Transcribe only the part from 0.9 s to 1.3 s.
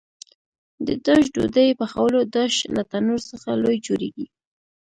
داش